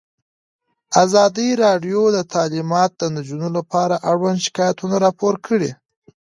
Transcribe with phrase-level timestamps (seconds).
[1.03, 5.71] ازادي راډیو د تعلیمات د نجونو لپاره اړوند شکایتونه راپور کړي.